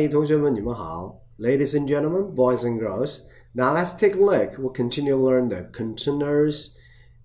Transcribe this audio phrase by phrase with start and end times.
[0.00, 3.24] 嗨，同学们，你们好，Ladies and gentlemen, boys and girls.
[3.52, 4.56] Now let's take a look.
[4.56, 6.70] We'll continue to learn the containers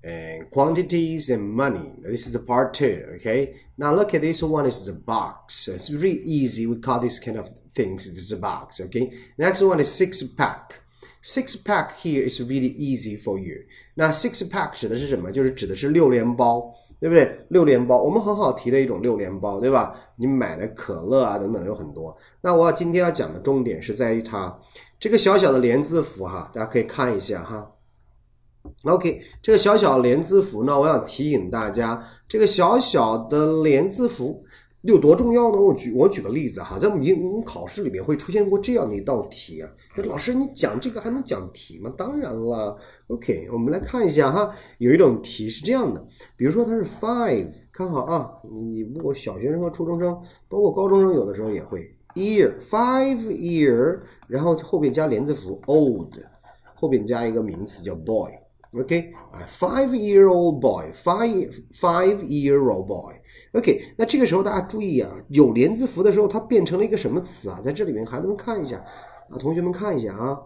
[0.04, 1.94] and quantities and money.
[2.04, 3.05] This is the part two.
[3.16, 3.54] Okay.
[3.78, 4.66] Now look at this one.
[4.68, 5.70] Is the box.
[5.70, 6.68] It's really easy.
[6.68, 8.12] We call this kind of things.
[8.14, 8.82] This is a box.
[8.82, 9.14] Okay.
[9.38, 10.82] Next one is six pack.
[11.21, 13.64] Six pack here is really easy for you.
[13.96, 15.32] 那 six pack 指的是什么？
[15.32, 16.76] 就是指的是六连包。
[16.98, 17.46] 对不对？
[17.48, 19.95] 六连包，我们很好提的一种六连包，对吧？
[20.16, 22.16] 你买的可乐啊等等有很多。
[22.41, 24.59] 那我今天要讲的重点是在于它
[24.98, 27.70] 这个小小的连字符哈，大家可以看一下哈。
[28.84, 34.44] OK，这个小小的连字符呢，我想提醒大家，这个小小的连字符。
[34.93, 35.61] 有多重要呢？
[35.61, 39.69] 我举我举个例子哈，在我们考试里面会出现过这样的一道题啊。
[40.05, 41.93] 老师，你讲这个还能讲题吗？
[41.97, 42.79] 当然了。
[43.09, 48.31] OK，我们来看一下哈，有一种题是这样的，比如说它是 five，看好啊，
[48.73, 50.12] 你不过小学生和初中生，
[50.48, 51.81] 包括高中生，有的时候也会
[52.15, 56.15] year，five year，然后后边加连字符 old，
[56.75, 58.31] 后边加一个名词叫 boy。
[58.72, 63.14] OK，啊，five year old boy，five five year old boy。
[63.53, 67.61] OK，那这个时候大家注意啊，有连字符的时候，它变成了一个什么词啊？
[67.62, 68.77] 在这里面，孩子们看一下
[69.31, 70.39] 啊，同学们看一下啊，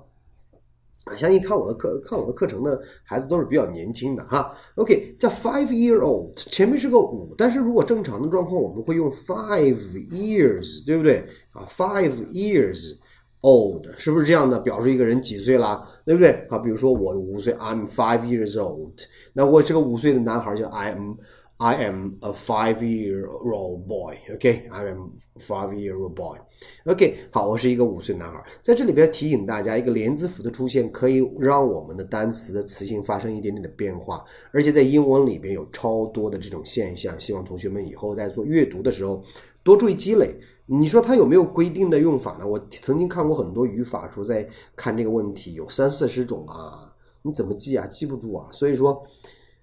[1.05, 4.55] 啊，相信看我的课看我的课程的孩子都是比较年轻的哈。
[4.77, 9.77] OK，叫 five year old，前面是个五，但是如果正常的状况，我们会用 five
[10.11, 12.97] years，对不对啊？five years
[13.43, 14.59] old 是不是这样的？
[14.61, 16.31] 表示一个人几岁啦，对不对？
[16.49, 19.01] 啊，比如说我五岁，I'm five years old，
[19.33, 21.17] 那我这个五岁的男孩叫 I'm。
[21.63, 24.17] I am a five-year-old boy.
[24.35, 26.39] OK, I am five-year-old boy.
[26.87, 28.43] OK，好，我是一个五岁男孩。
[28.63, 37.21] 在这里边提醒大家，一个连字符的出现可以让我们的单词的词性发生一点点的变化，而且在英文里边有超多的这种现象。
[37.21, 39.23] 希望同学们以后在做阅读的时候
[39.63, 40.35] 多注意积累。
[40.73, 42.47] 你说它有没有规定的用法呢？
[42.47, 47.87] 我曾经看过很多语法书，在看这个问题，有三四十种啊，你怎么记啊？
[47.89, 48.47] 记不住啊。
[48.53, 49.05] 所以说，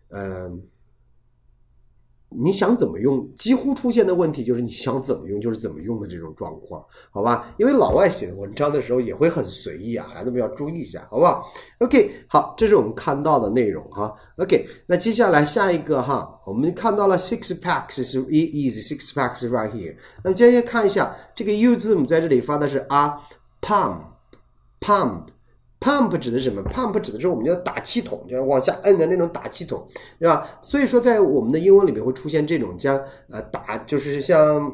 [0.09, 0.61] 嗯。
[2.29, 3.25] 你想怎么用？
[3.35, 7.53] 几乎出现的问题就是你想怎么用就是怎么用的这种状况，好吧？
[7.57, 11.49] 因为老外写文章的时候也会很随意啊，孩子们要注意一下，好不好
[11.79, 14.13] ？OK，好，这是我们看到的内容哈。
[14.37, 19.95] OK，那接下来下一个哈，我们看到了 six packs 是 easy，six packs right here。
[20.23, 24.01] 那么接下来看一下这个 U 字母在这里发的是 a，pump，pump。
[25.79, 29.87] Pump 指的是什么？Pump 指的是我们叫打气筒，就是往下摁的那种打气筒，
[30.19, 30.47] 对吧？
[30.61, 32.99] 所以说，在我们的英文里面会出现这种将
[33.29, 34.71] 呃打，就是像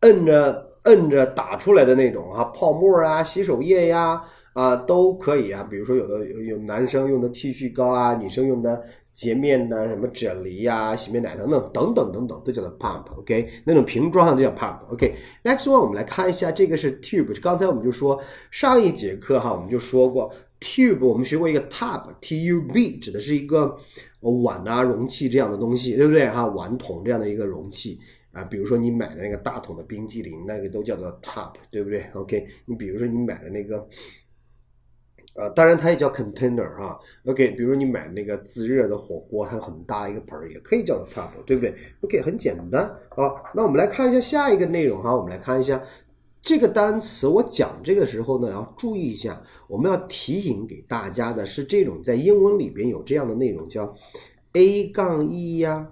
[0.00, 4.22] 摁着摁着打出来的那种啊，泡沫啊，洗手液呀
[4.54, 5.66] 啊都可以啊。
[5.70, 8.82] 比如说有的有有男生用的剃须膏啊，女生用的。
[9.14, 13.48] 洁面呐什么啫喱呀、洗面奶等等等等等等，都叫做 pump，OK？
[13.64, 17.38] 那种瓶装的都叫 pump，OK？Next one，我们来看一下，这个是 tube。
[17.40, 18.20] 刚才我们就说
[18.50, 23.76] 上一节课哈，我们就说过 tube，我们学过一个 tub，T-U-B，指的是一个
[24.20, 26.46] 碗啊、容器这样的东西，对不对哈？
[26.46, 27.98] 碗桶这样的一个容器
[28.32, 32.46] 啊，比如说你买的那个大桶的冰激凌，那个都叫做 tub，对不对？OK？
[32.64, 33.86] 你比如说你买的那个。
[35.34, 43.32] 呃，当然它也叫 container 啊，OK，比如你买那个自热的火锅，它很大一个盆儿，也可以叫做 tub，对不对？OK，很简单啊。
[43.54, 45.82] 那我们来看一下下一个内容哈，我们来看一下
[46.42, 47.26] 这个单词。
[47.26, 53.94] 我讲这个时候呢，要注意一下，我们要提醒给大家的是这种在英文里边有这样的内容，叫
[54.52, 55.90] A 杠 E 呀，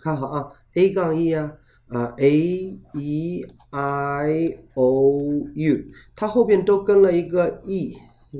[0.00, 1.52] 看好啊，A 杠 E 呀。
[1.88, 2.30] 啊，a
[2.94, 5.20] e i o
[5.54, 5.84] u，
[6.16, 7.96] 它后边都跟了一个 e，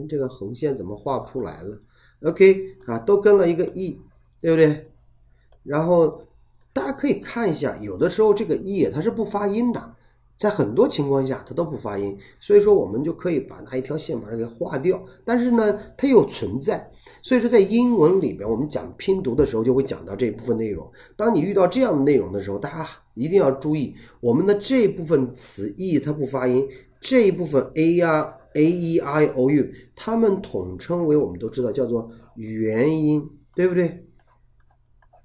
[0.09, 1.79] 这个横线怎么画不出来了
[2.23, 4.01] ？OK，啊，都跟了一个 e，
[4.41, 4.91] 对不对？
[5.63, 6.23] 然后
[6.73, 9.95] 大家可以看一下，有的时候这个 e 它是不发音的。
[10.37, 15.01] 在很多情况下，它都不发音，所以说我们就可以把那一条线把它给划掉。
[15.25, 16.91] 但是呢，它又存在，
[17.23, 20.91] 所以说在英文里边，我们讲拼读的时候就会讲到这部分内容。
[21.17, 26.67] 当你遇到这样的内容的时候，大家一定要注意，我们的这部分词 e 它不发音，
[27.01, 33.25] 这一部分 a 呀 a e i o u，它们统称为我们都知道叫做元音，
[33.55, 33.87] 对不对？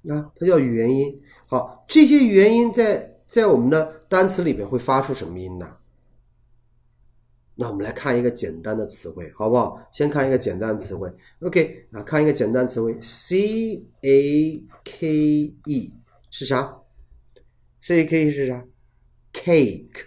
[0.08, 1.20] 啊，它叫元音。
[1.46, 3.08] 好，这些元音在。
[3.30, 5.76] 在我们的单词里边会发出什么音呢？
[7.54, 9.80] 那我们来看一个简单的词汇，好不好？
[9.92, 11.08] 先看一个简单的词汇
[11.42, 15.94] ，OK 啊，看一个简单词汇，C A K E
[16.28, 16.76] 是啥
[17.82, 18.66] ？C A K E 是啥
[19.32, 20.06] ？Cake。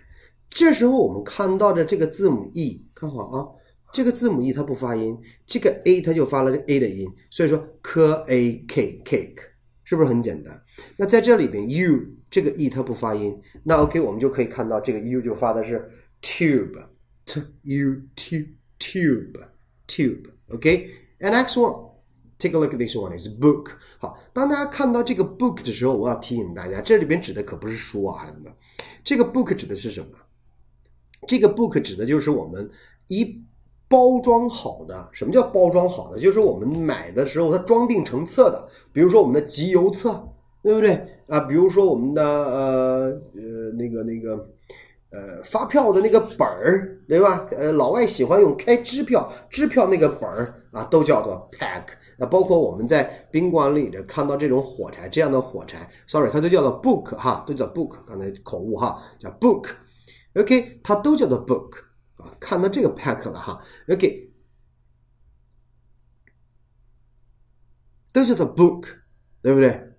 [0.49, 3.47] 这时候我们看到的这个字母 E，看好啊，
[3.93, 5.17] 这个字母 E 它不发音，
[5.47, 9.52] 这个 A 它就发了 A 的音，所以说 K A K Cake。
[9.93, 10.59] 是不是很简单？
[10.97, 15.87] 那在这里边，u 这个 e 它不发音，那 OK，我们就可以看到这个 u 就发的是
[16.19, 19.39] tube，t u t tube
[19.87, 23.69] tube OK，and next one，take a look at this one is book。
[23.99, 28.51] 好，当大家看到这个 book 的时候，我要提醒大家，这里边指的可不是书啊，孩子们，
[29.03, 30.17] 这个 book 指的是什么？
[31.27, 32.67] 这个 book 指的就是我们
[33.09, 33.39] 一
[33.93, 35.07] 包装好的。
[35.11, 36.19] 什么叫包装好的？
[36.19, 40.27] 就是我们买的时候它装订成册的，比如说我们的集邮册，
[40.63, 40.93] 对不对
[41.27, 41.41] 啊？
[41.41, 44.49] 比如说我们的呃呃那个那个
[45.11, 47.47] 呃发票的那个本儿，对吧？
[47.51, 51.83] 呃，老外喜欢用开支票，支票那个本儿啊，都叫做 pack。
[52.17, 57.95] 那包括我们在宾馆里的看到这种火柴，这样的火柴，sorry，它都叫做 book 哈，都叫 book。
[58.07, 59.65] 刚才口误哈，叫 book。
[60.35, 61.69] OK，它都叫做 book
[62.17, 63.63] 啊，看到这个 pack 了哈。
[63.89, 64.31] OK，
[68.13, 68.87] 都叫做 book，
[69.41, 69.89] 对不对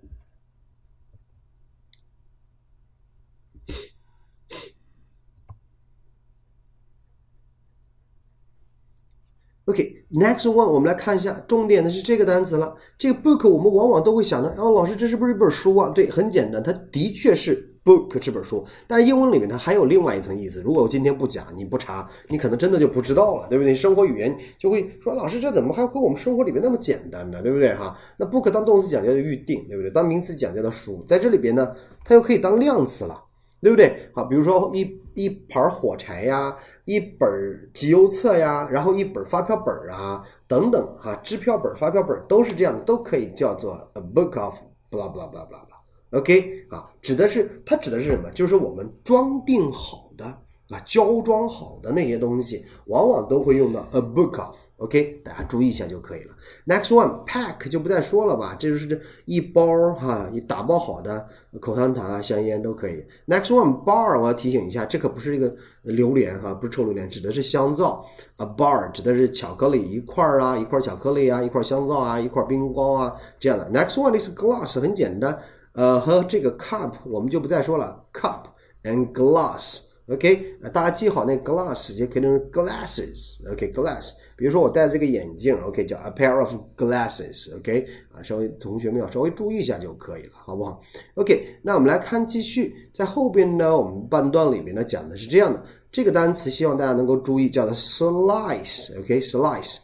[9.65, 12.77] ？OK，next one，我们来看一下，重点的是这个单词了。
[12.97, 15.89] 这个 book 我们往往都会想到，哦，老师，这是不是一本书啊？
[15.89, 17.74] 对，很简单，它的确是。
[17.85, 20.59] Book 这本书，但是英文里面它还有另外一层意思。
[20.63, 23.75] 如果我今天不讲，你不查，你可能真的就不知道了，对不对？
[23.75, 27.43] 生活语言就会说，老师这怎么还和我们生活里面那么简单呢？
[27.43, 27.75] 对不对？
[27.75, 29.91] 哈，那 book 当动词讲叫做预定，对不对？
[29.91, 33.23] 当名词讲叫做书，在这里边呢，它又可以当量词了，
[33.61, 34.09] 对不对？
[34.15, 36.55] 好，比如说一一盘火柴呀，
[36.85, 37.29] 一本
[37.71, 44.55] 集邮册呀，然后一本发票本啊，等等，哈，支票本、发票本都是这样的，都可以叫做 a book of
[44.89, 45.74] blah blah blah blah blah。
[46.15, 48.31] OK 啊，指的是它指的是什么？
[48.31, 50.25] 就是我们装订好的
[50.69, 54.57] 啊，胶装好的那些东西，往往都会用到 a book of。
[54.77, 56.33] OK，大家注意一下就可以了。
[56.65, 61.25] Next one，pack 就不再说了吧，这就是这一包哈，一打包好的
[61.61, 63.05] 口香糖啊、香烟都可以。
[63.27, 68.05] Next one，bar 我要提醒一下，这可不是一个榴莲哈，不是臭榴莲，指的是香皂。
[68.37, 73.69] A bar 指的是巧克力一块儿啊，一块巧克力啊，一块香皂啊，一块冰糕啊这样的。
[73.71, 75.39] Next one is glass，很简单。
[75.75, 78.45] 呃，和这个 cup 我们就不再说了，cup
[78.83, 84.13] and glass，OK，大家记好那 glass 就可以成 glasses，OK，glass。
[84.37, 90.79] 比如说我戴的这个眼镜，OK，叫 a pair of glasses，OK，啊，稍微同学们要稍微注意一下就可以了，好不好
[91.15, 99.79] ？OK，那我们来看继续，在后边呢，我们半段里面呢讲的是这样的，这个单词希望大家能够注意，叫做 slice，OK，slice，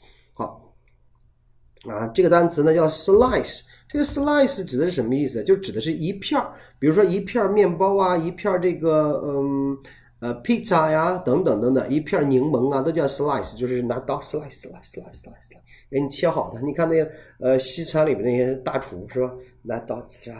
[1.89, 3.65] 啊，这个单词呢叫 slice。
[3.87, 5.43] 这个 slice 指的是什么意思？
[5.43, 9.77] 就指的是一片儿，比如说一片面包啊，一片这个嗯
[10.19, 15.57] 呃 pizza 呀，等等等等，一片柠檬啊，都叫 slice，就是拿刀 slice slice slice slice
[15.89, 16.61] 给你切好的。
[16.61, 19.33] 你看那个呃西餐里面那些大厨是吧？
[19.63, 20.31] 拿刀呲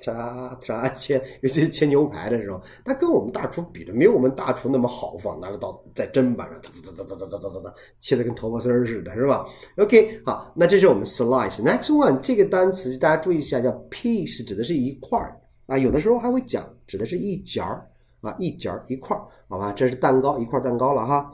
[0.00, 11.62] 呲呲切， 尤其是切牛排的时候，他跟我们大厨比的没有我们大厨那么豪放，拿着刀在砧板上呲呲呲呲呲呲呲呲，切的跟头发丝儿似的，是吧？OK，好，那这是我们 slice。
[11.62, 17.88] Next one，这个单词大家注意一下，叫 piece，指的是一块儿啊，有的时候还会讲，指的是一截儿
[18.20, 19.72] 啊，一截儿一块儿，好吧？
[19.72, 21.32] 这是蛋糕，一块蛋糕了哈。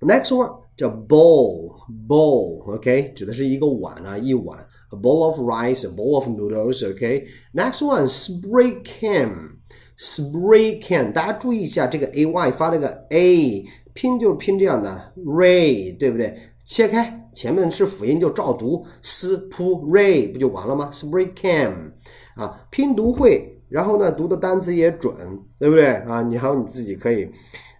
[0.00, 4.58] Next one 叫 bowl，bowl，OK，指的是一个碗啊，一碗。
[4.94, 6.82] A bowl of rice, a bowl of noodles.
[6.82, 7.26] Okay.
[7.52, 9.58] Next one, spray can.
[9.98, 16.36] Spray can，大家注意一下这个 a y 发这个 a 拼就是拼这样的 ray，对不对？
[16.64, 21.92] 切开前面是辅音就照读 spray 不就完了吗？spray can
[22.34, 25.14] 啊，拼读会，然后呢读的单词也准，
[25.58, 26.22] 对不对啊？
[26.22, 27.28] 你还有你自己可以。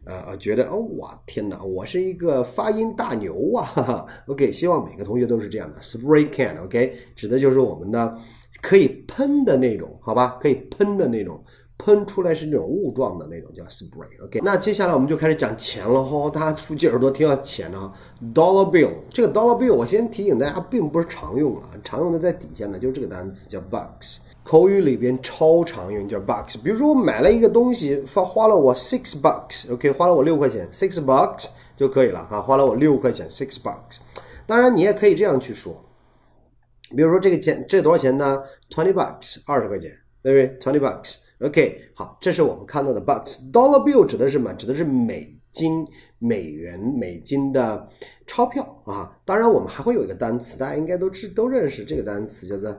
[0.06, 3.64] 呃，觉得哦，哇，天哪，我是一个发音大牛啊！
[3.64, 5.80] 哈哈 OK，希望每个同学都是这样的。
[5.80, 8.16] Spray can，OK，指的就是我们的
[8.60, 10.36] 可以喷的那种，好吧？
[10.40, 11.42] 可以喷的那种，
[11.78, 14.40] 喷出来是那种雾状的那种，叫 spray，OK。
[14.44, 17.90] 那接下来我们就开始讲钱了哈，大家竖起耳朵听下钱啊。
[18.34, 24.18] Dollar bill，这个 dollar bill 我先提醒大家，并不是常用啊，常用的在底下呢，就是这个单词叫 bucks。
[24.44, 31.46] 口语里边超常用叫 bucks，比如说我买了一个东西，花花了我 six bucks，OK，花了我六块钱，six bucks
[31.78, 34.00] 就可以了哈，花了我六块钱，six bucks。
[34.46, 35.74] 当然你也可以这样去说，
[36.90, 39.90] 比如说这个钱这多少钱呢？twenty bucks，二十块钱，
[40.22, 43.50] 对不对？twenty bucks，OK，好，这是我们看到的 bucks。
[43.50, 44.52] Dollar bill 指的是什么？
[44.52, 45.86] 指的是美金、
[46.18, 47.88] 美元、美金的
[48.26, 49.18] 钞票啊。
[49.24, 52.76] 当然我们还会有一个单词，大家应该都知都认识这个单词，叫做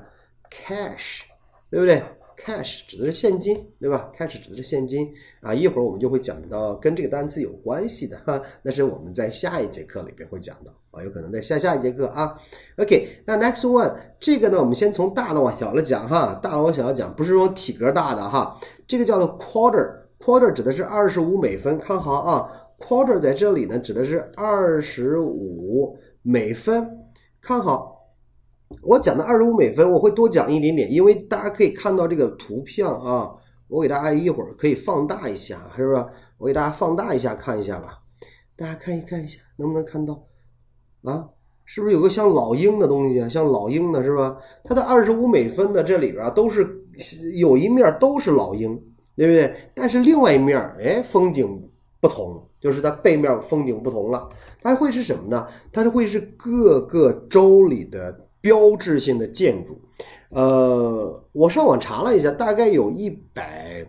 [0.52, 1.22] cash。
[1.70, 2.02] 对不对
[2.38, 5.54] cash 指的是现金，对吧？cash 指的是现金啊。
[5.54, 12.38] 一会儿我们就会讲到跟这个单词有关系的哈，那是我们在下一节课里边会讲到啊，有可能在下下一节课啊。
[12.78, 26.86] OK，那 next one 这个呢，我们先从大的往小了讲哈，大的往小了讲，不是说体格大的哈，这个叫做 quarter，quarter 指的是二十五美分，看好啊，quarter 在这里呢指的是二十五美分，
[27.42, 27.95] 看好。
[28.82, 33.32] 我讲的二十五美分，我会多讲一点点，因为大家可以看到这个图片啊。
[33.68, 36.06] 我给大家一会儿可以放大一下，是不是？
[36.38, 37.98] 我给大家放大一下看一下吧。
[38.56, 40.24] 大家看一看一下，能不能看到？
[41.04, 41.28] 啊，
[41.66, 43.28] 是不是有个像老鹰的东西啊？
[43.28, 44.38] 像老鹰的是吧？
[44.64, 46.86] 它的二十五美分的这里边，都是
[47.40, 48.80] 有一面都是老鹰，
[49.16, 49.56] 对不对？
[49.74, 51.68] 但是另外一面，哎，风景
[52.00, 54.30] 不同，就是它背面风景不同了。
[54.62, 55.48] 它会是什么呢？
[55.74, 58.16] 它是会是各个州里的。
[58.46, 59.75] 标志性的建筑，
[60.30, 63.84] 呃，我上网查了一下，大概有一百，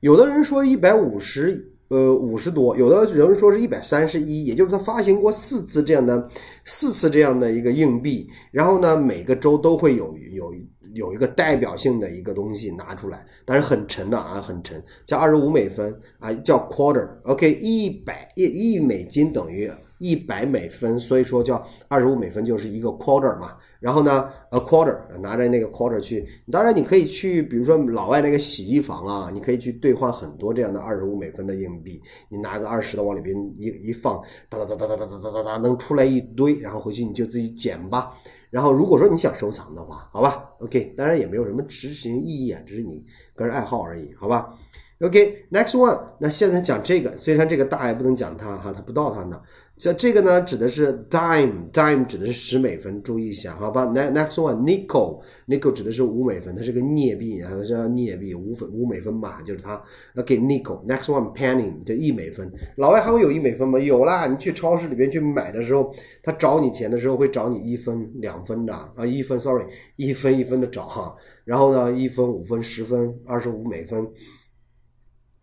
[0.00, 6.28] 有的人说一百五十，呃，五十多，有的人说是一百三十一，也就是他发行过四次这样的
[6.64, 10.52] 四次这样的一个硬币，然后呢，每个州都会有有
[10.94, 19.70] 有一个代表性的一个东西拿出来，但是很沉的啊，很沉，叫二十五美分啊，叫 quarter，OK，一百一一美金等于。
[20.02, 23.56] 一百美分，所以说叫二十五美分就是一个 quarter 嘛。
[23.78, 32.00] 然后呢，a quarter 拿着那个 quarter 去，当然你可以去，比如说老外那个洗衣房啊，你可以去兑换很多这样的二十五美分的硬币。
[32.28, 38.12] 你拿个二十的往里边一一放，哒哒哒哒哒哒哒哒哒，能出来一堆，然后回去你就自己捡吧。
[38.50, 43.04] 然后如果说你想收藏的话，好吧，OK，当然也没有什么执行意义啊，只是你
[43.34, 44.52] 个人爱好而已，好吧。
[45.00, 49.40] OK，next one，那现在讲这个，虽然这个大也不能讲它哈，它不到它呢。
[49.82, 59.82] 像这个呢，指的是 dime，dime 指的是十美分，注意一下，好吧？next one，nickel，nickel 指的是五美分，它是个镍币啊，它叫镍币，五分五美分吧，就是它。
[60.14, 62.48] OK，nickel，next one，penny 就一美分。
[62.76, 63.76] 老外还会有一美分吗？
[63.76, 69.64] 有啦，你去超市里边去买的时候，他找你钱的时候会找你一分、两分的啊，一分，sorry，
[69.96, 71.12] 一分一分的找哈。
[71.44, 74.08] 然后呢，一分、五分、十分、二十五美分。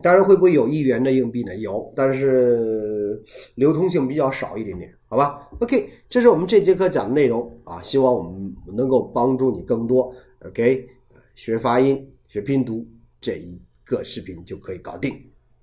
[0.02, 1.54] 当然会不会有一元的硬币呢？
[1.56, 3.22] 有，但是
[3.54, 10.14] 流通性比较少一点点，好吧？OK，这是我们这节课讲的内容啊，希望我们能够帮助你更多。
[10.46, 10.88] OK，
[11.34, 12.86] 学发音、学拼读
[13.20, 15.14] 这一个视频就可以搞定。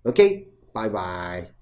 [0.04, 1.57] OK，拜拜。